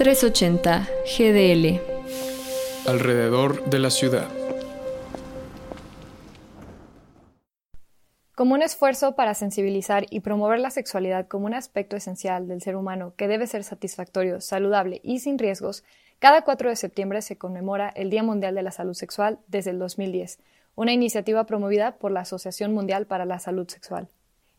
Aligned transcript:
380 0.00 0.88
GDL. 1.04 1.78
Alrededor 2.88 3.68
de 3.68 3.78
la 3.78 3.90
ciudad. 3.90 4.28
Como 8.34 8.54
un 8.54 8.62
esfuerzo 8.62 9.14
para 9.14 9.34
sensibilizar 9.34 10.06
y 10.08 10.20
promover 10.20 10.58
la 10.58 10.70
sexualidad 10.70 11.28
como 11.28 11.44
un 11.44 11.52
aspecto 11.52 11.96
esencial 11.96 12.48
del 12.48 12.62
ser 12.62 12.76
humano 12.76 13.12
que 13.18 13.28
debe 13.28 13.46
ser 13.46 13.62
satisfactorio, 13.62 14.40
saludable 14.40 15.02
y 15.04 15.18
sin 15.18 15.38
riesgos, 15.38 15.84
cada 16.18 16.44
4 16.44 16.70
de 16.70 16.76
septiembre 16.76 17.20
se 17.20 17.36
conmemora 17.36 17.90
el 17.90 18.08
Día 18.08 18.22
Mundial 18.22 18.54
de 18.54 18.62
la 18.62 18.70
Salud 18.70 18.94
Sexual 18.94 19.38
desde 19.48 19.72
el 19.72 19.78
2010, 19.78 20.38
una 20.76 20.94
iniciativa 20.94 21.44
promovida 21.44 21.98
por 21.98 22.10
la 22.10 22.20
Asociación 22.20 22.72
Mundial 22.72 23.04
para 23.04 23.26
la 23.26 23.38
Salud 23.38 23.68
Sexual. 23.68 24.08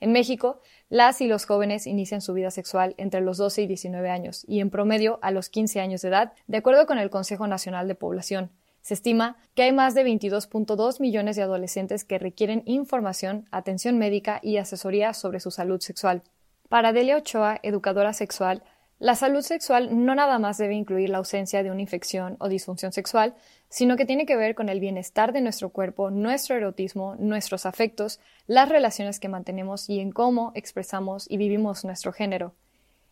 En 0.02 0.11
México, 0.11 0.59
las 0.89 1.21
y 1.21 1.27
los 1.27 1.45
jóvenes 1.45 1.86
inician 1.86 2.21
su 2.21 2.34
vida 2.34 2.49
sexual 2.49 2.95
entre 2.97 3.21
los 3.21 3.38
12 3.38 3.61
y 3.61 3.67
19 3.67 4.09
años 4.09 4.43
y 4.47 4.59
en 4.59 4.71
promedio 4.71 5.20
a 5.21 5.30
los 5.30 5.49
15 5.49 5.80
años 5.80 6.02
de 6.02 6.09
edad, 6.09 6.34
de 6.48 6.57
acuerdo 6.57 6.88
con 6.88 6.98
el 6.98 7.12
Consejo 7.12 7.45
Nacional 7.45 7.88
de 7.88 7.93
Población. 7.93 8.49
Se 8.81 8.95
estima 8.95 9.38
que 9.53 9.62
hay 9.62 9.71
más 9.71 9.93
de 9.93 10.03
22.2 10.03 10.99
millones 10.99 11.35
de 11.35 11.43
adolescentes 11.43 12.03
que 12.03 12.17
requieren 12.17 12.63
información, 12.66 13.48
atención 13.52 13.99
médica 13.99 14.40
y 14.41 14.57
asesoría 14.57 15.13
sobre 15.13 15.40
su 15.40 15.52
salud 15.52 15.79
sexual. 15.79 16.23
Para 16.68 16.93
Delia 16.93 17.18
Ochoa, 17.18 17.59
educadora 17.62 18.13
sexual, 18.13 18.63
la 19.02 19.16
salud 19.16 19.41
sexual 19.41 20.05
no 20.05 20.14
nada 20.14 20.38
más 20.38 20.60
debe 20.60 20.76
incluir 20.76 21.10
la 21.10 21.18
ausencia 21.18 21.64
de 21.64 21.72
una 21.72 21.82
infección 21.82 22.38
o 22.40 22.50
disfunción 22.50 22.91
sexual, 22.91 23.34
sino 23.68 23.98
que 23.98 24.05
tiene 24.05 24.27
que 24.27 24.36
ver 24.36 24.54
con 24.54 24.70
el 24.70 24.80
bienestar 24.80 25.34
de 25.34 25.41
nuestro 25.41 25.72
cuerpo, 25.72 26.12
nuestro 26.12 26.55
erotismo, 26.55 27.16
nuestros 27.18 27.66
afectos, 27.66 28.20
las 28.46 28.70
relaciones 28.70 29.20
que 29.20 29.27
mantenemos 29.27 29.90
y 29.90 30.02
en 30.02 30.12
cómo 30.12 30.52
expresamos 30.54 31.26
y 31.27 31.38
vivimos 31.38 31.84
nuestro 31.84 32.14
género. 32.14 32.54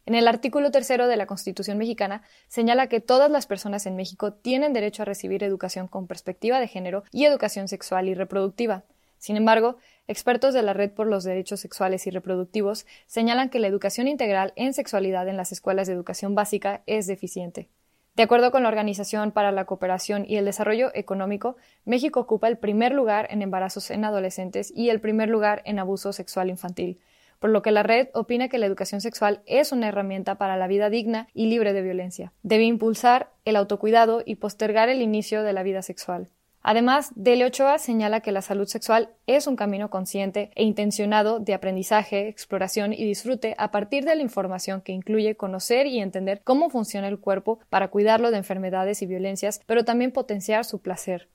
En 0.06 0.14
el 0.14 0.28
artículo 0.28 0.70
tercero 0.70 1.08
de 1.08 1.18
la 1.18 1.26
Constitución 1.26 1.80
mexicana 1.80 2.22
señala 2.50 2.86
que 2.86 3.02
todas 3.02 3.32
las 3.32 3.48
personas 3.48 3.88
en 3.88 3.96
México 3.96 4.32
tienen 4.32 4.74
derecho 4.74 5.02
a 5.02 5.06
recibir 5.06 5.44
educación 5.44 5.88
con 5.88 6.06
perspectiva 6.06 6.60
de 6.60 6.68
género 6.68 7.04
y 7.12 7.26
educación 7.26 7.68
sexual 7.68 8.10
y 8.10 8.14
reproductiva. 8.14 8.84
Sin 9.20 9.38
embargo, 9.38 9.76
expertos 10.08 10.54
de 10.54 10.64
la 10.64 10.74
Red 10.74 10.92
por 10.92 11.06
los 11.06 11.24
Derechos 11.24 11.60
Sexuales 11.60 12.08
y 12.08 12.10
Reproductivos 12.10 12.88
señalan 13.06 13.50
que 13.50 13.60
la 13.60 13.68
educación 13.68 14.08
integral 14.08 14.54
en 14.56 14.74
sexualidad 14.74 15.28
en 15.28 15.38
las 15.38 15.52
escuelas 15.52 15.88
de 15.88 15.94
educación 15.94 16.34
básica 16.34 16.82
es 16.88 17.06
deficiente. 17.06 17.70
De 18.16 18.24
acuerdo 18.24 18.52
con 18.52 18.64
la 18.64 18.70
Organización 18.70 19.32
para 19.32 19.52
la 19.52 19.66
Cooperación 19.66 20.26
y 20.28 20.38
el 20.38 20.46
Desarrollo 20.46 20.92
Económico, 20.94 21.58
México 21.86 22.20
ocupa 22.22 22.48
el 22.48 22.58
primer 22.58 22.94
lugar 22.94 23.28
en 23.30 23.42
embarazos 23.42 23.92
en 23.92 24.04
adolescentes 24.04 24.74
y 24.76 24.90
el 24.90 25.00
primer 25.00 25.30
lugar 25.30 25.62
en 25.66 25.80
abuso 25.80 26.12
sexual 26.12 26.50
infantil, 26.50 27.00
por 27.40 27.50
lo 27.50 27.62
que 27.62 27.72
la 27.72 27.84
red 27.84 28.10
opina 28.14 28.50
que 28.50 28.58
la 28.58 28.66
educación 28.66 29.02
sexual 29.02 29.42
es 29.46 29.72
una 29.72 29.88
herramienta 29.88 30.36
para 30.36 30.58
la 30.58 30.68
vida 30.68 30.90
digna 30.90 31.28
y 31.34 31.48
libre 31.48 31.72
de 31.72 31.82
violencia. 31.82 32.34
Debe 32.44 32.64
impulsar 32.64 33.32
el 33.46 33.56
autocuidado 33.56 34.22
y 34.26 34.36
postergar 34.36 34.90
el 34.90 35.02
inicio 35.02 35.44
de 35.44 35.54
la 35.54 35.64
vida 35.64 35.82
sexual. 35.82 36.30
Además, 36.62 37.12
Dele 37.16 37.46
Ochoa 37.46 37.78
señala 37.78 38.20
que 38.20 38.32
la 38.32 38.42
salud 38.42 38.68
sexual 38.68 39.10
es 39.28 39.48
un 39.48 39.56
camino 39.56 39.90
consciente 39.90 40.52
e 40.56 40.64
intencionado 40.64 41.40
de 41.40 41.54
aprendizaje, 41.54 42.28
exploración 42.28 42.92
y 42.92 43.06
disfrute 43.06 43.56
a 43.58 43.72
partir 43.72 44.04
de 44.04 44.16
la 44.16 44.22
información 44.22 44.82
que 44.82 44.92
incluye 44.92 45.36
conocer 45.36 45.88
y 45.88 46.00
entender 46.00 46.42
cómo 46.44 46.70
funciona 46.70 47.08
el 47.08 47.20
cuerpo 47.20 47.60
para 47.70 47.90
cuidarlo 47.90 48.30
de 48.32 48.38
enfermedades 48.38 49.02
y 49.02 49.06
violencias, 49.06 49.62
pero 49.66 49.86
también 49.86 50.12
potenciar 50.12 50.66
su 50.66 50.82
placer. 50.82 51.30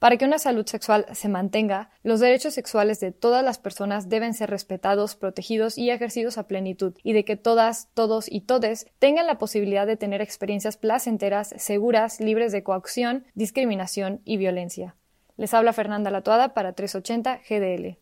Para 0.00 0.16
que 0.16 0.24
una 0.24 0.38
salud 0.38 0.64
sexual 0.64 1.04
se 1.12 1.28
mantenga, 1.28 1.90
los 2.02 2.20
derechos 2.20 2.54
sexuales 2.54 3.00
de 3.00 3.12
todas 3.12 3.44
las 3.44 3.58
personas 3.58 4.08
deben 4.08 4.32
ser 4.32 4.48
respetados, 4.48 5.14
protegidos 5.14 5.76
y 5.76 5.90
ejercidos 5.90 6.38
a 6.38 6.48
plenitud, 6.48 6.94
y 7.02 7.12
de 7.12 7.26
que 7.26 7.36
todas, 7.36 7.90
todos 7.92 8.24
y 8.32 8.40
todes 8.40 8.86
tengan 8.98 9.26
la 9.26 9.36
posibilidad 9.36 9.86
de 9.86 9.98
tener 9.98 10.22
experiencias 10.22 10.78
placenteras, 10.78 11.52
seguras, 11.58 12.18
libres 12.18 12.50
de 12.50 12.62
coacción, 12.62 13.26
discriminación 13.34 14.22
y 14.24 14.38
violencia. 14.38 14.96
Les 15.36 15.52
habla 15.52 15.74
Fernanda 15.74 16.10
Latuada 16.10 16.54
para 16.54 16.72
380 16.72 17.40
GDL. 17.46 17.98